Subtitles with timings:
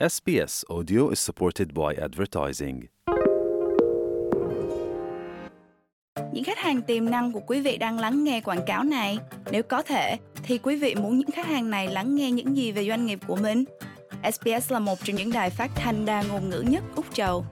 [0.00, 2.80] SBS Audio is supported by advertising.
[6.32, 9.18] Những khách hàng tiềm năng của quý vị đang lắng nghe quảng cáo này.
[9.50, 12.72] Nếu có thể, thì quý vị muốn những khách hàng này lắng nghe những gì
[12.72, 13.64] về doanh nghiệp của mình?
[14.32, 17.44] SBS là một trong những đài phát thanh đa ngôn ngữ nhất Úc Châu.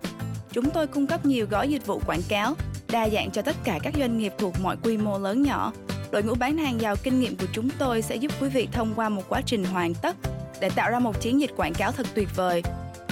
[0.52, 2.54] Chúng tôi cung cấp nhiều gói dịch vụ quảng cáo,
[2.92, 5.72] đa dạng cho tất cả các doanh nghiệp thuộc mọi quy mô lớn nhỏ.
[6.10, 8.92] Đội ngũ bán hàng giàu kinh nghiệm của chúng tôi sẽ giúp quý vị thông
[8.96, 10.16] qua một quá trình hoàn tất
[10.62, 12.62] để tạo ra một chiến dịch quảng cáo thật tuyệt vời.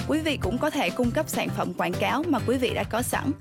[0.07, 2.83] Quý vị cũng có thể cung cấp sản phẩm quảng cáo mà quý vị đã
[2.83, 3.31] có sẵn.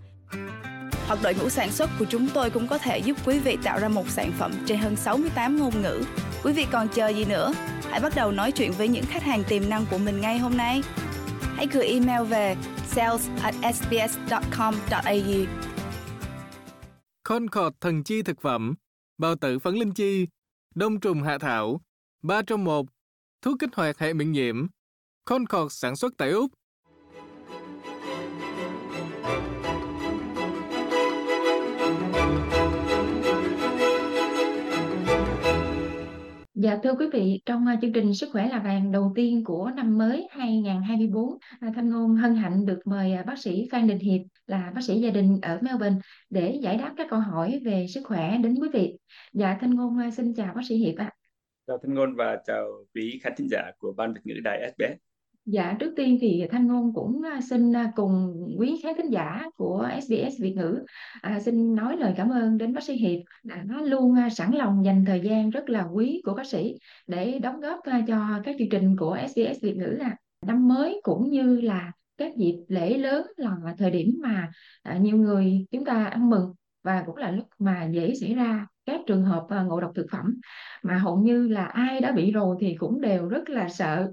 [1.06, 3.80] Hoặc đội ngũ sản xuất của chúng tôi cũng có thể giúp quý vị tạo
[3.80, 6.02] ra một sản phẩm trên hơn 68 ngôn ngữ.
[6.44, 7.52] Quý vị còn chờ gì nữa?
[7.90, 10.56] Hãy bắt đầu nói chuyện với những khách hàng tiềm năng của mình ngay hôm
[10.56, 10.82] nay.
[11.56, 15.46] Hãy gửi email về sales at sbs.com.au
[17.24, 18.74] Concord thần chi thực phẩm,
[19.18, 20.26] bao tử phấn linh chi,
[20.74, 21.80] đông trùng hạ thảo,
[22.22, 22.86] 3 trong 1,
[23.42, 24.66] thuốc kích hoạt hệ miễn nhiễm.
[25.24, 26.50] Concord sản xuất tại Úc.
[36.54, 39.70] Dạ thưa quý vị, trong à, chương trình Sức khỏe là vàng đầu tiên của
[39.76, 41.24] năm mới 2024,
[41.60, 44.80] à, Thanh Ngôn hân hạnh được mời à, bác sĩ Phan Đình Hiệp là bác
[44.84, 45.98] sĩ gia đình ở Melbourne
[46.30, 48.92] để giải đáp các câu hỏi về sức khỏe đến quý vị.
[49.32, 51.10] Dạ Thanh Ngôn xin chào bác sĩ Hiệp ạ.
[51.70, 54.96] Chào Thanh Ngôn và chào quý khán thính giả của Ban Việt ngữ Đài SBS.
[55.44, 59.42] Dạ trước tiên thì Thanh Ngôn cũng à, xin à, cùng quý khán thính giả
[59.56, 60.84] của SBS Việt ngữ
[61.22, 64.84] à, xin nói lời cảm ơn đến bác sĩ Hiệp đã luôn à, sẵn lòng
[64.84, 66.74] dành thời gian rất là quý của bác sĩ
[67.06, 71.30] để đóng góp cho các chương trình của SBS Việt ngữ là năm mới cũng
[71.30, 74.50] như là các dịp lễ lớn là thời điểm mà
[75.00, 79.00] nhiều người chúng ta ăn mừng và cũng là lúc mà dễ xảy ra các
[79.06, 80.40] trường hợp à, ngộ độc thực phẩm
[80.82, 84.08] mà hầu như là ai đã bị rồi thì cũng đều rất là sợ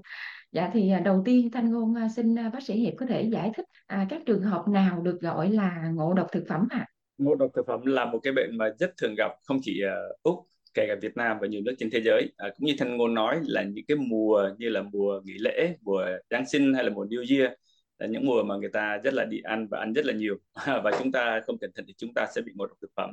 [0.52, 3.50] Dạ thì à, đầu tiên Thanh Ngôn à, xin bác sĩ Hiệp có thể giải
[3.56, 6.86] thích à, các trường hợp nào được gọi là ngộ độc thực phẩm ạ?
[7.18, 10.12] Ngộ độc thực phẩm là một cái bệnh mà rất thường gặp không chỉ ở
[10.22, 10.34] Úc
[10.74, 13.14] kể cả Việt Nam và nhiều nước trên thế giới à, cũng như Thanh Ngôn
[13.14, 16.90] nói là những cái mùa như là mùa nghỉ lễ mùa Giáng sinh hay là
[16.90, 17.52] mùa New Year
[17.98, 20.36] là những mùa mà người ta rất là đi ăn và ăn rất là nhiều.
[20.84, 23.10] Và chúng ta không cẩn thận thì chúng ta sẽ bị ngộ độc thực phẩm.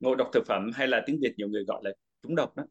[0.00, 1.90] Ngộ độc thực phẩm hay là tiếng Việt nhiều người gọi là
[2.22, 2.64] trúng độc đó.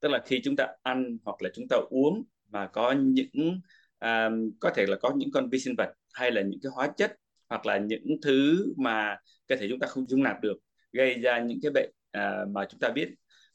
[0.00, 3.60] Tức là khi chúng ta ăn hoặc là chúng ta uống mà có những
[3.98, 4.30] à,
[4.60, 7.12] có thể là có những con vi sinh vật hay là những cái hóa chất
[7.48, 10.56] hoặc là những thứ mà cơ thể chúng ta không dung nạp được
[10.92, 13.08] gây ra những cái bệnh à, mà chúng ta biết.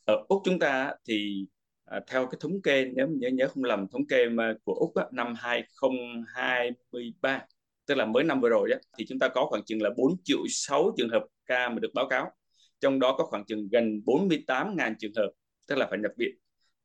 [0.08, 1.46] Ở úc chúng ta thì
[1.86, 4.96] à, theo cái thống kê nếu nhớ nhớ không lầm thống kê mà của úc
[4.96, 7.46] á, năm 2023
[7.86, 10.16] tức là mới năm vừa rồi á, thì chúng ta có khoảng chừng là 4
[10.24, 12.32] triệu 6 trường hợp ca mà được báo cáo.
[12.80, 15.30] Trong đó có khoảng chừng gần 48.000 trường hợp
[15.68, 16.36] tức là phải nhập viện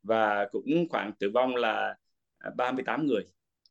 [0.02, 1.96] và cũng khoảng tử vong là
[2.38, 3.22] à, 38 người.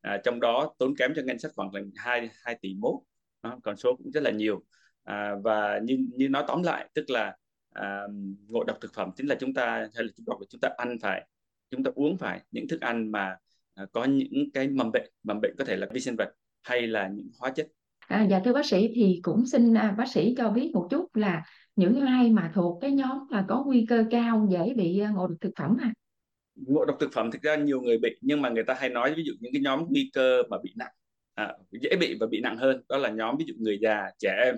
[0.01, 2.95] À, trong đó tốn kém cho ngân sách khoảng là 2 2 tỷ mốt.
[3.41, 4.63] À, còn số cũng rất là nhiều.
[5.03, 7.37] À, và như như nói tóm lại tức là
[7.77, 8.01] à,
[8.47, 10.97] ngộ độc thực phẩm chính là chúng ta hay là chúng ta chúng ta ăn
[11.01, 11.27] phải
[11.69, 13.37] chúng ta uống phải những thức ăn mà
[13.73, 16.33] à, có những cái mầm bệnh mầm bệnh có thể là vi sinh vật
[16.63, 17.67] hay là những hóa chất
[18.07, 21.15] À, dạ thưa bác sĩ thì cũng xin à, bác sĩ cho biết một chút
[21.15, 21.43] là
[21.75, 25.27] những ai mà thuộc cái nhóm là có nguy cơ cao dễ bị à, ngộ
[25.27, 25.93] độc thực phẩm à?
[26.55, 29.13] ngộ độc thực phẩm thực ra nhiều người bị nhưng mà người ta hay nói
[29.17, 30.91] ví dụ những cái nhóm nguy cơ mà bị nặng
[31.33, 34.41] à, dễ bị và bị nặng hơn đó là nhóm ví dụ người già trẻ
[34.43, 34.55] em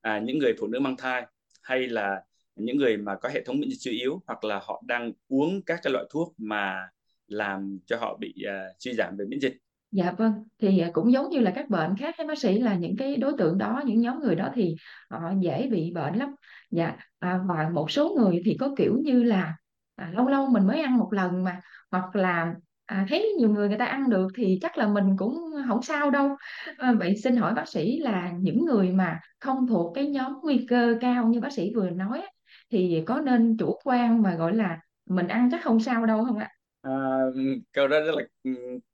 [0.00, 1.26] à, những người phụ nữ mang thai
[1.62, 2.22] hay là
[2.56, 5.62] những người mà có hệ thống miễn dịch suy yếu hoặc là họ đang uống
[5.62, 6.88] các cái loại thuốc mà
[7.26, 9.56] làm cho họ bị uh, suy giảm về miễn dịch
[9.90, 12.74] Dạ vâng, thì à, cũng giống như là các bệnh khác hay bác sĩ là
[12.74, 14.76] những cái đối tượng đó, những nhóm người đó thì
[15.10, 16.34] họ dễ bị bệnh lắm.
[16.70, 19.56] Dạ, à, và một số người thì có kiểu như là
[19.96, 22.54] à, lâu lâu mình mới ăn một lần mà hoặc là
[22.86, 25.34] à, thấy nhiều người người ta ăn được thì chắc là mình cũng
[25.68, 26.36] không sao đâu.
[26.78, 30.66] À, vậy xin hỏi bác sĩ là những người mà không thuộc cái nhóm nguy
[30.68, 32.22] cơ cao như bác sĩ vừa nói
[32.70, 36.38] thì có nên chủ quan mà gọi là mình ăn chắc không sao đâu không
[36.38, 36.50] ạ?
[36.82, 36.90] À,
[37.72, 38.22] câu đó rất là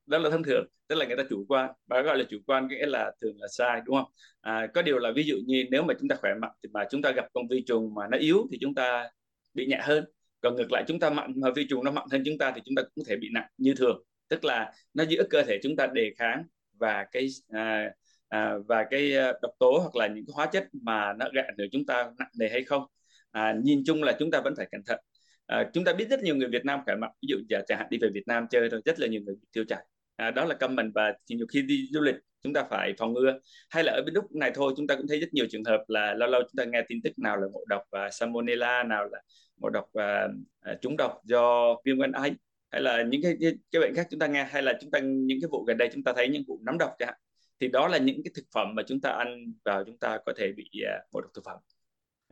[0.07, 1.71] rất là thông thường tức là người ta chủ quan.
[1.87, 4.11] Và gọi là chủ quan nghĩa là thường là sai đúng không?
[4.41, 6.85] À, có điều là ví dụ như nếu mà chúng ta khỏe mạnh thì mà
[6.91, 9.11] chúng ta gặp con vi trùng mà nó yếu thì chúng ta
[9.55, 10.05] bị nhẹ hơn.
[10.41, 12.61] Còn ngược lại chúng ta mạnh mà vi trùng nó mạnh hơn chúng ta thì
[12.65, 14.03] chúng ta cũng có thể bị nặng như thường.
[14.29, 16.45] Tức là nó giữa cơ thể chúng ta đề kháng
[16.79, 17.91] và cái à,
[18.29, 21.45] à, và cái à, độc tố hoặc là những cái hóa chất mà nó gây
[21.45, 22.85] ảnh hưởng chúng ta nặng nề hay không
[23.33, 25.01] à, nhìn chung là chúng ta vẫn phải cẩn thận.
[25.47, 27.11] À, chúng ta biết rất nhiều người Việt Nam khỏe mạnh.
[27.23, 29.35] Ví dụ giờ chẳng hạn đi về Việt Nam chơi thôi rất là nhiều người
[29.53, 29.87] tiêu chảy.
[30.17, 33.13] À, đó là cầm mình và nhiều khi đi du lịch chúng ta phải phòng
[33.13, 33.39] ngừa.
[33.71, 35.85] Hay là ở bên lúc này thôi chúng ta cũng thấy rất nhiều trường hợp
[35.89, 39.09] là lâu lâu chúng ta nghe tin tức nào là ngộ độc và salmonella nào
[39.13, 39.21] là
[39.57, 40.29] ngộ độc và
[40.73, 42.29] uh, trúng độc do viêm gan A
[42.71, 44.99] hay là những cái, cái cái bệnh khác chúng ta nghe hay là chúng ta
[45.03, 47.19] những cái vụ gần đây chúng ta thấy những vụ nấm độc chẳng hạn.
[47.61, 50.33] Thì đó là những cái thực phẩm mà chúng ta ăn vào chúng ta có
[50.37, 51.57] thể bị uh, ngộ độc thực phẩm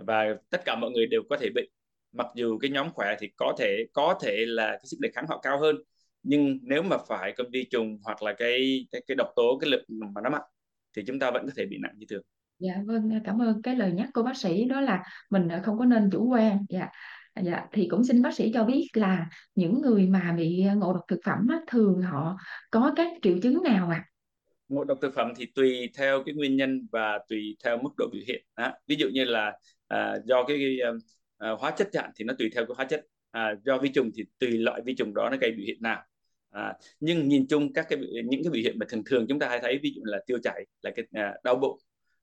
[0.06, 1.62] và tất cả mọi người đều có thể bị
[2.12, 5.26] mặc dù cái nhóm khỏe thì có thể có thể là cái sức đề kháng
[5.28, 5.76] họ cao hơn
[6.22, 9.70] nhưng nếu mà phải con vi trùng hoặc là cái cái cái độc tố cái
[9.70, 10.42] lượng mà nó mạnh
[10.96, 12.22] thì chúng ta vẫn có thể bị nặng như thường.
[12.58, 15.84] Dạ vâng, cảm ơn cái lời nhắc của bác sĩ đó là mình không có
[15.84, 16.64] nên chủ quan.
[16.68, 16.88] Dạ.
[17.42, 21.04] Dạ, thì cũng xin bác sĩ cho biết là những người mà bị ngộ độc
[21.08, 22.36] thực phẩm á, thường họ
[22.70, 24.04] có các triệu chứng nào ạ?
[24.06, 24.08] À?
[24.68, 28.08] Ngộ độc thực phẩm thì tùy theo cái nguyên nhân và tùy theo mức độ
[28.12, 28.44] biểu hiện.
[28.54, 29.58] À, ví dụ như là
[29.90, 30.98] à, do cái, um,
[31.38, 33.06] à, hóa chất chặn thì nó tùy theo cái hóa chất.
[33.30, 36.02] À, do vi trùng thì tùy loại vi trùng đó nó gây biểu hiện nào.
[36.50, 39.48] À, nhưng nhìn chung các cái những cái biểu hiện mà thường thường chúng ta
[39.48, 41.78] hay thấy ví dụ là tiêu chảy là cái à, đau bụng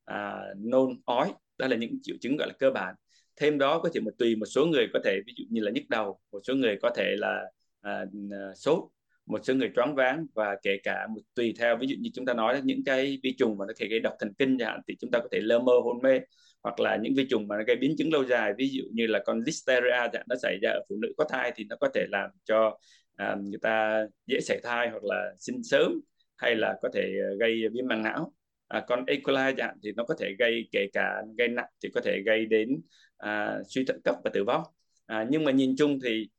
[0.06, 2.96] à, nôn ói đó là những triệu chứng gọi là cơ bản
[3.36, 5.72] thêm đó có thể một tùy một số người có thể ví dụ như là
[5.72, 7.44] nhức đầu một số người có thể là
[7.81, 8.84] à, à sốt
[9.25, 12.25] một số người choáng váng và kể cả một tùy theo ví dụ như chúng
[12.25, 14.81] ta nói những cái vi trùng mà nó thể gây độc thần kinh chẳng hạn
[14.88, 16.19] thì chúng ta có thể lơ mơ hôn mê
[16.63, 19.07] hoặc là những vi trùng mà nó gây biến chứng lâu dài ví dụ như
[19.07, 22.06] là con listeria nó xảy ra ở phụ nữ có thai thì nó có thể
[22.12, 22.77] làm cho
[23.15, 26.00] à, người ta dễ sảy thai hoặc là sinh sớm
[26.38, 28.33] hay là có thể ờ, gây viêm màng não.
[28.68, 29.15] À, con E.
[29.24, 32.45] coli chẳng thì nó có thể gây kể cả gây nặng thì có thể gây
[32.45, 32.81] đến
[33.18, 34.63] à, suy thận cấp và tử vong.
[35.06, 36.30] À, nhưng mà nhìn chung thì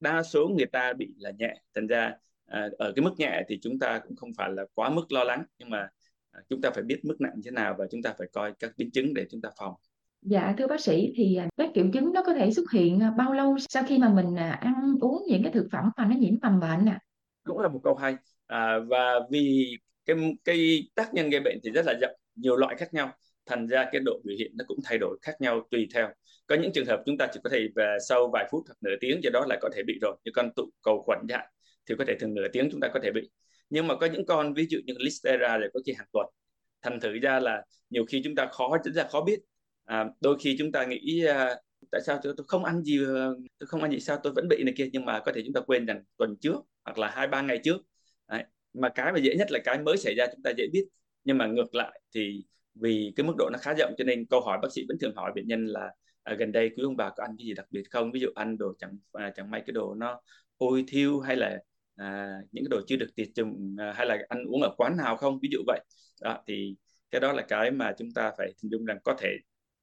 [0.00, 1.54] đa số người ta bị là nhẹ.
[1.74, 2.14] Thành ra
[2.46, 5.24] à, ở cái mức nhẹ thì chúng ta cũng không phải là quá mức lo
[5.24, 5.88] lắng nhưng mà
[6.48, 8.72] chúng ta phải biết mức nặng như thế nào và chúng ta phải coi các
[8.76, 9.74] biến chứng để chúng ta phòng.
[10.22, 13.10] Dạ thưa bác sĩ thì à, các triệu chứng nó có thể xuất hiện à,
[13.18, 16.16] bao lâu sau khi mà mình à, ăn uống những cái thực phẩm mà nó
[16.16, 16.98] nhiễm mầm bệnh ạ?
[17.00, 17.04] À?
[17.44, 18.16] Cũng là một câu hay.
[18.46, 19.76] À, và vì
[20.06, 23.12] cái cái tác nhân gây bệnh thì rất là rộng nhiều loại khác nhau.
[23.46, 26.08] Thành ra cái độ biểu hiện nó cũng thay đổi khác nhau tùy theo.
[26.46, 28.96] Có những trường hợp chúng ta chỉ có thể về sau vài phút hoặc nửa
[29.00, 30.16] tiếng do đó là có thể bị rồi.
[30.24, 31.46] Như con tụ cầu khuẩn chẳng
[31.88, 33.30] thì có thể thường nửa tiếng chúng ta có thể bị
[33.70, 36.26] nhưng mà có những con ví dụ như listeria để có khi hàng tuần.
[36.82, 39.40] Thành thử ra là nhiều khi chúng ta khó rất là khó biết.
[39.84, 41.56] À, đôi khi chúng ta nghĩ à,
[41.90, 43.28] tại sao tôi, tôi không ăn gì à,
[43.58, 44.88] tôi không ăn gì sao tôi vẫn bị này kia.
[44.92, 47.60] Nhưng mà có thể chúng ta quên rằng tuần trước hoặc là hai ba ngày
[47.64, 47.76] trước.
[48.28, 48.44] Đấy.
[48.74, 50.84] mà cái mà dễ nhất là cái mới xảy ra chúng ta dễ biết.
[51.24, 52.44] Nhưng mà ngược lại thì
[52.74, 55.14] vì cái mức độ nó khá rộng cho nên câu hỏi bác sĩ vẫn thường
[55.16, 55.90] hỏi bệnh nhân là
[56.22, 58.12] à, gần đây quý ông bà có ăn cái gì đặc biệt không?
[58.12, 60.20] Ví dụ ăn đồ chẳng à, chẳng may cái đồ nó
[60.58, 61.58] ôi thiêu hay là
[61.98, 64.96] à, những cái đồ chưa được tiệt trùng à, hay là ăn uống ở quán
[64.96, 65.80] nào không ví dụ vậy
[66.22, 66.76] đó thì
[67.10, 69.28] cái đó là cái mà chúng ta phải hình dung rằng có thể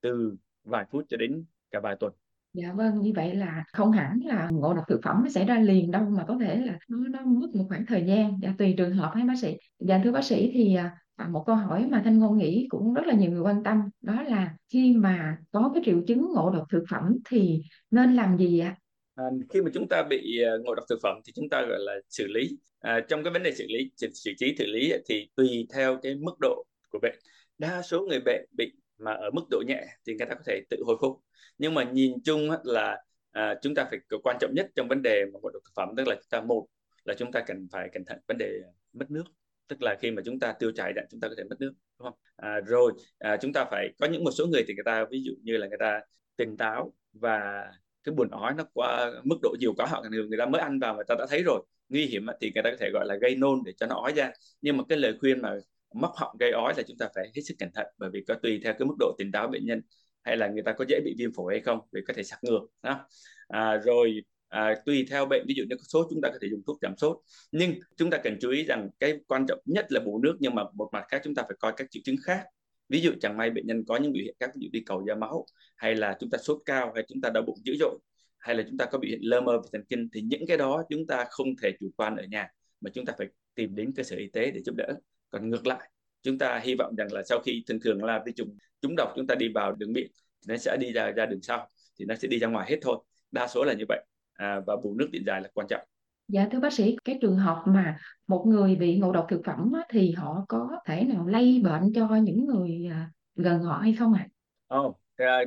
[0.01, 2.13] từ vài phút cho đến cả vài tuần
[2.55, 5.59] Dạ vâng, như vậy là không hẳn là ngộ độc thực phẩm nó xảy ra
[5.59, 8.73] liền đâu mà có thể là nó nó mất một khoảng thời gian, dạ, tùy
[8.77, 9.57] trường hợp hay bác sĩ.
[9.79, 12.93] Dạ thưa bác sĩ thì à, à một câu hỏi mà Thanh Ngôn nghĩ cũng
[12.93, 16.49] rất là nhiều người quan tâm đó là khi mà có cái triệu chứng ngộ
[16.49, 17.61] độc thực phẩm thì
[17.91, 18.75] nên làm gì ạ?
[19.15, 21.79] À, khi mà chúng ta bị à, ngộ độc thực phẩm thì chúng ta gọi
[21.79, 22.49] là xử lý.
[22.79, 26.15] À, trong cái vấn đề xử lý xử trí xử lý thì tùy theo cái
[26.15, 27.15] mức độ của bệnh.
[27.57, 30.61] Đa số người bệnh bị mà ở mức độ nhẹ thì người ta có thể
[30.69, 31.21] tự hồi phục
[31.57, 32.97] nhưng mà nhìn chung là
[33.31, 35.89] à, chúng ta phải quan trọng nhất trong vấn đề mà ngộ độc thực phẩm
[35.97, 36.67] tức là chúng ta một
[37.03, 38.59] là chúng ta cần phải cẩn thận vấn đề
[38.93, 39.23] mất nước
[39.67, 41.73] tức là khi mà chúng ta tiêu chảy đạn chúng ta có thể mất nước
[41.99, 44.83] đúng không à, rồi à, chúng ta phải có những một số người thì người
[44.83, 46.01] ta ví dụ như là người ta
[46.37, 47.65] tỉnh táo và
[48.05, 50.79] cái buồn ói nó qua mức độ nhiều quá hoặc là người ta mới ăn
[50.79, 51.65] vào người ta đã thấy rồi.
[51.89, 54.13] Nguy hiểm thì người ta có thể gọi là gây nôn để cho nó ói
[54.13, 54.31] ra.
[54.61, 55.55] Nhưng mà cái lời khuyên mà
[55.93, 58.35] móc họng gây ói là chúng ta phải hết sức cẩn thận bởi vì có
[58.43, 59.81] tùy theo cái mức độ tỉnh táo bệnh nhân
[60.23, 62.39] hay là người ta có dễ bị viêm phổi hay không vì có thể sặc
[62.43, 63.07] ngược đó.
[63.47, 66.47] À, rồi à, tùy theo bệnh ví dụ như có sốt chúng ta có thể
[66.51, 67.17] dùng thuốc giảm sốt.
[67.51, 70.55] Nhưng chúng ta cần chú ý rằng cái quan trọng nhất là bù nước nhưng
[70.55, 72.43] mà một mặt khác chúng ta phải coi các triệu chứng khác
[72.89, 75.05] ví dụ chẳng may bệnh nhân có những biểu hiện các ví dụ đi cầu
[75.07, 77.99] da máu hay là chúng ta sốt cao hay chúng ta đau bụng dữ dội
[78.39, 80.57] hay là chúng ta có biểu hiện lơ mơ về thần kinh thì những cái
[80.57, 82.47] đó chúng ta không thể chủ quan ở nhà
[82.81, 84.93] mà chúng ta phải tìm đến cơ sở y tế để giúp đỡ.
[85.29, 85.89] Còn ngược lại
[86.21, 89.13] chúng ta hy vọng rằng là sau khi thường thường là vi trùng chúng độc
[89.15, 92.05] chúng ta đi vào đường miệng thì nó sẽ đi ra ra đường sau thì
[92.05, 92.97] nó sẽ đi ra ngoài hết thôi.
[93.31, 94.05] Đa số là như vậy.
[94.33, 95.87] À, và bù nước điện dài là quan trọng.
[96.27, 99.71] Dạ thưa bác sĩ, cái trường hợp mà một người bị ngộ độc thực phẩm
[99.73, 103.93] á, thì họ có thể nào lây bệnh cho những người à, gần họ hay
[103.93, 104.27] không ạ?
[104.67, 104.77] À?
[104.77, 104.97] Oh,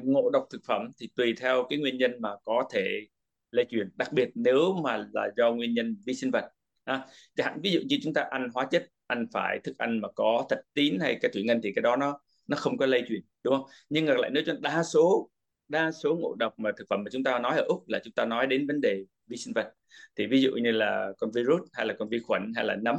[0.03, 3.07] ngộ độc thực phẩm thì tùy theo cái nguyên nhân mà có thể
[3.51, 6.45] lây truyền, đặc biệt nếu mà là do nguyên nhân vi sinh vật.
[6.85, 7.07] À,
[7.37, 10.09] chẳng hạn ví dụ như chúng ta ăn hóa chất ăn phải thức ăn mà
[10.15, 13.05] có thạch tín hay cái thủy ngân thì cái đó nó nó không có lây
[13.09, 15.31] truyền đúng không nhưng ngược lại nếu cho đa số
[15.69, 18.13] đa số ngộ độc mà thực phẩm mà chúng ta nói ở úc là chúng
[18.13, 19.73] ta nói đến vấn đề vi sinh vật.
[20.17, 22.97] Thì ví dụ như là con virus hay là con vi khuẩn hay là nấm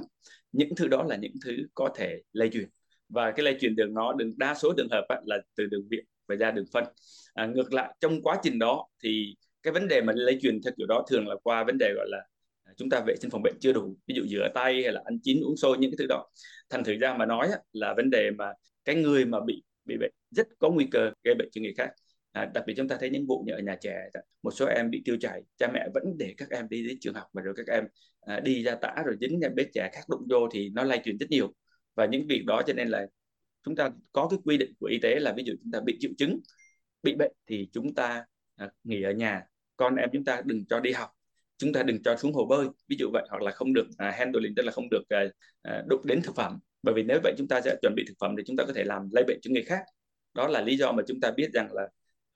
[0.52, 2.70] những thứ đó là những thứ có thể lây truyền.
[3.10, 6.06] Và cái lây truyền đường nó đường đa số trường hợp là từ đường miệng
[6.28, 6.84] và ra đường phân.
[7.34, 10.74] À, ngược lại trong quá trình đó thì cái vấn đề mà lây truyền theo
[10.78, 12.18] kiểu đó thường là qua vấn đề gọi là
[12.64, 13.96] à, chúng ta vệ sinh phòng bệnh chưa đủ.
[14.08, 16.30] Ví dụ rửa tay hay là ăn chín uống sôi những cái thứ đó.
[16.70, 18.52] Thành thử ra mà nói là vấn đề mà
[18.86, 21.90] cái người mà bị bị bệnh rất có nguy cơ gây bệnh cho người khác
[22.32, 24.10] à, đặc biệt chúng ta thấy những vụ như ở nhà trẻ
[24.44, 27.14] một số em bị tiêu chảy cha mẹ vẫn để các em đi đến trường
[27.14, 27.84] học và rồi các em
[28.22, 31.02] à, đi ra tả rồi dính em bé trẻ khác đụng vô thì nó lây
[31.06, 31.54] truyền rất nhiều.
[31.96, 33.08] Và những việc đó cho nên là
[33.64, 35.98] chúng ta có cái quy định của y tế là ví dụ chúng ta bị
[36.00, 36.40] triệu chứng
[37.04, 39.44] bị bệnh thì chúng ta à, nghỉ ở nhà.
[39.78, 41.10] Con em chúng ta đừng cho đi học
[41.58, 44.12] chúng ta đừng cho xuống hồ bơi ví dụ vậy hoặc là không được à,
[44.12, 45.24] handling tức là không được à,
[45.62, 46.60] à đụng đến thực phẩm.
[46.84, 48.74] Bởi vì nếu vậy chúng ta sẽ chuẩn bị thực phẩm thì chúng ta có
[48.74, 49.82] thể làm lây bệnh cho người khác.
[50.34, 51.88] Đó là lý do mà chúng ta biết rằng là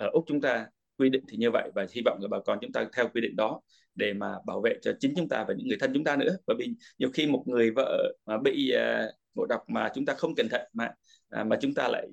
[0.04, 0.68] ở úc chúng ta
[0.98, 3.22] quy định thì như vậy và hy vọng là bà con chúng ta theo quy
[3.22, 3.62] định đó
[3.96, 6.38] để mà bảo vệ cho chính chúng ta và những người thân chúng ta nữa
[6.48, 10.14] bởi vì nhiều khi một người vợ mà bị uh, ngộ độc mà chúng ta
[10.14, 10.90] không cẩn thận mà
[11.42, 12.08] uh, mà chúng ta lại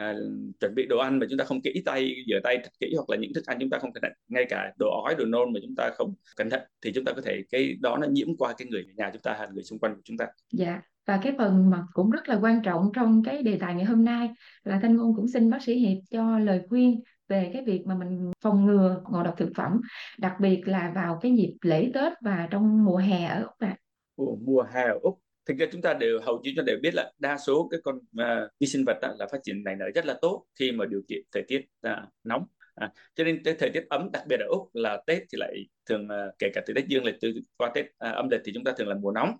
[0.00, 0.16] uh,
[0.60, 3.10] chuẩn bị đồ ăn mà chúng ta không kỹ tay rửa tay thật kỹ hoặc
[3.10, 5.52] là những thức ăn chúng ta không cẩn thận ngay cả đồ ói đồ nôn
[5.52, 8.36] mà chúng ta không cẩn thận thì chúng ta có thể cái đó nó nhiễm
[8.36, 11.20] qua cái người nhà chúng ta hay người xung quanh của chúng ta dạ và
[11.22, 14.30] cái phần mà cũng rất là quan trọng trong cái đề tài ngày hôm nay
[14.64, 17.94] là thanh ngôn cũng xin bác sĩ hiệp cho lời khuyên về cái việc mà
[17.94, 19.80] mình phòng ngừa ngộ độc thực phẩm
[20.18, 23.76] đặc biệt là vào cái dịp lễ Tết và trong mùa hè ở Úc ạ.
[24.16, 25.18] mùa hè ở Úc.
[25.46, 27.96] Thực ra chúng ta đều hầu như chúng đều biết là đa số cái con
[27.96, 30.84] uh, vi sinh vật đó, là phát triển nảy nở rất là tốt khi mà
[30.86, 31.92] điều kiện thời tiết uh,
[32.24, 32.46] nóng.
[32.74, 35.54] À, cho nên cái thời tiết ấm đặc biệt ở úc là tết thì lại
[35.86, 38.52] thường uh, kể cả từ tết dương lịch từ qua tết uh, âm lịch thì
[38.54, 39.36] chúng ta thường là mùa nóng.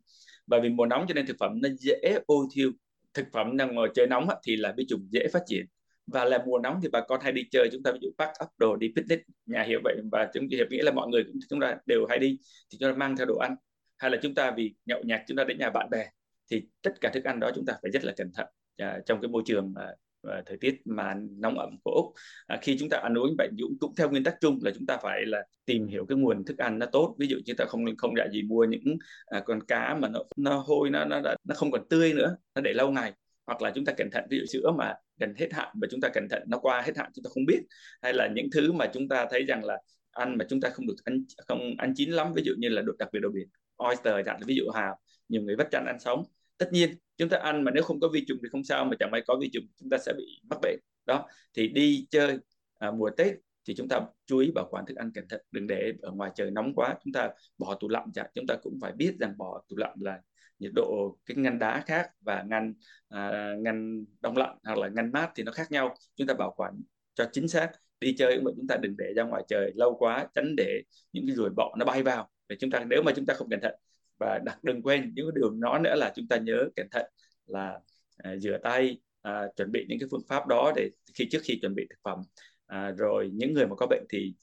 [0.47, 2.71] Bởi vì mùa nóng cho nên thực phẩm nó dễ ôi thiêu.
[3.15, 5.67] Thực phẩm đang ngồi trời nóng thì là vi trùng dễ phát triển
[6.07, 8.33] và là mùa nóng thì bà con hay đi chơi chúng ta ví dụ pack
[8.45, 11.61] up đồ đi picnic nhà hiệu vậy và chúng hiệp nghĩa là mọi người chúng
[11.61, 12.39] ta đều hay đi
[12.71, 13.57] thì chúng ta mang theo đồ ăn
[13.99, 16.07] hay là chúng ta vì nhậu nhạt chúng ta đến nhà bạn bè
[16.51, 18.47] thì tất cả thức ăn đó chúng ta phải rất là cẩn thận
[18.77, 19.87] à, trong cái môi trường à,
[20.23, 22.13] à, thời tiết mà nóng ẩm của úc
[22.47, 24.87] à, khi chúng ta ăn uống vậy dũng cũng theo nguyên tắc chung là chúng
[24.87, 27.65] ta phải là tìm hiểu cái nguồn thức ăn nó tốt ví dụ chúng ta
[27.69, 31.21] không không dạy gì mua những à, con cá mà nó nó hôi nó nó
[31.45, 33.13] nó không còn tươi nữa nó để lâu ngày
[33.47, 36.01] hoặc là chúng ta cẩn thận ví dụ sữa mà gần hết hạn và chúng
[36.01, 37.61] ta cẩn thận nó qua hết hạn chúng ta không biết.
[38.03, 39.79] Hay là những thứ mà chúng ta thấy rằng là
[40.11, 42.83] ăn mà chúng ta không được ăn không ăn chín lắm ví dụ như là
[42.83, 45.97] đồ đặc biệt đồ biển oyster chẳng ví dụ hào nhiều người vắt chăn ăn
[46.01, 46.23] sống.
[46.59, 48.97] Tất nhiên chúng ta ăn mà nếu không có vi trùng thì không sao mà
[48.99, 50.81] chẳng may có vi trùng chúng ta sẽ bị mắc bệnh.
[51.07, 52.39] Đó thì đi chơi
[52.79, 53.35] à, mùa tết
[53.69, 56.31] thì chúng ta chú ý bảo quản thức ăn cẩn thận đừng để ở ngoài
[56.35, 59.39] trời nóng quá chúng ta bỏ tủ lạnh chẳng chúng ta cũng phải biết rằng
[59.39, 60.21] bỏ tủ lạnh là
[60.59, 62.75] nhiệt độ cái ngăn đá khác và ngăn
[63.09, 65.95] à, ngăn đông lạnh hoặc là ngăn mát thì nó khác nhau.
[66.17, 66.83] Chúng ta bảo quản
[67.15, 67.71] cho chính xác.
[68.01, 70.83] Đi chơi cũng vậy chúng ta đừng để ra ngoài trời lâu quá tránh để
[71.13, 72.31] những cái ruồi bọ nó bay vào.
[72.49, 73.75] Để chúng ta nếu mà chúng ta không cẩn thận
[74.19, 77.07] và đặt đừng quên những điều nó nữa là chúng ta nhớ cẩn thận
[77.47, 77.81] là
[78.17, 81.59] à, rửa tay à, chuẩn bị những cái phương pháp đó để khi trước khi
[81.63, 82.19] chuẩn bị thực phẩm.
[82.67, 84.35] À, rồi những người mà có bệnh thì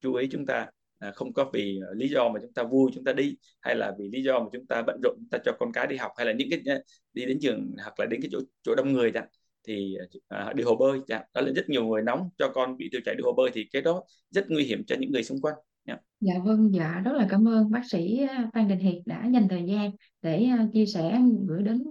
[0.00, 0.66] chú ý chúng ta
[1.00, 3.74] à, không có vì ờ, lý do mà chúng ta vui chúng ta đi hay
[3.76, 5.96] là vì lý do mà chúng ta bận rộn chúng ta cho con cái đi
[5.96, 8.74] học hay là những cái ờ, đi đến trường hoặc là đến cái chỗ chỗ
[8.74, 9.28] đông người chẳng
[9.68, 9.96] thì
[10.28, 13.00] à, đi hồ bơi chẳng đó là rất nhiều người nóng cho con bị tiêu
[13.04, 15.54] chảy đi hồ bơi thì cái đó rất nguy hiểm cho những người xung quanh
[16.20, 19.64] Dạ vâng, dạ rất là cảm ơn bác sĩ Phan Đình Hiệp đã dành thời
[19.66, 19.90] gian
[20.22, 21.82] để chia sẻ gửi đến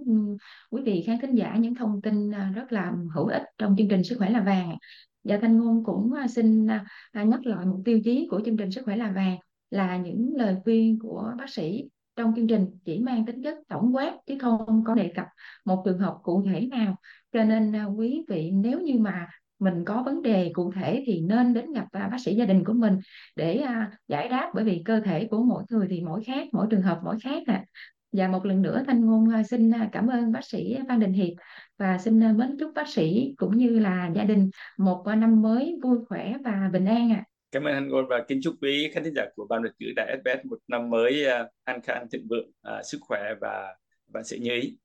[0.70, 4.04] quý vị khán thính giả những thông tin rất là hữu ích trong chương trình
[4.04, 4.76] Sức khỏe là vàng.
[5.24, 8.56] Dạ Thanh Ngôn cũng à, xin à, à, nhắc lại một tiêu chí của chương
[8.56, 9.38] trình Sức khỏe là vàng,
[9.70, 11.84] là những lời khuyên của bác sĩ
[12.16, 15.26] trong chương trình chỉ mang tính chất tổng quát chứ không có đề cập
[15.64, 16.96] một trường hợp cụ thể nào.
[17.32, 21.54] Cho nên quý vị nếu như mà mình có vấn đề cụ thể thì nên
[21.54, 22.98] đến gặp bác sĩ gia đình của mình
[23.36, 23.64] để
[24.08, 27.00] giải đáp bởi vì cơ thể của mỗi người thì mỗi khác, mỗi trường hợp
[27.04, 27.64] mỗi khác à
[28.12, 31.12] và một lần nữa thanh ngôn à, xin à, cảm ơn bác sĩ Phan Đình
[31.12, 31.32] Hiệp
[31.78, 35.78] và xin à, mến chúc bác sĩ cũng như là gia đình một năm mới
[35.82, 37.16] vui khỏe và bình an ạ.
[37.16, 37.28] À.
[37.52, 39.86] Cảm ơn anh Ngôn và kính chúc quý khán thính giả của Ban Việt ngữ
[39.96, 41.26] Đại SBS một năm mới
[41.64, 42.50] an khang thịnh vượng,
[42.84, 43.76] sức khỏe và
[44.12, 44.76] vạn sự như ý.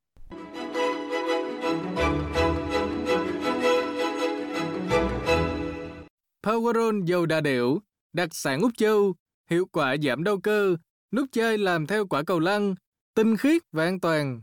[6.43, 7.79] Powerol dầu đa điệu,
[8.13, 9.13] đặc sản Úc Châu,
[9.49, 10.75] hiệu quả giảm đau cơ,
[11.11, 12.75] nút chơi làm theo quả cầu lăn,
[13.15, 14.41] tinh khiết và an toàn.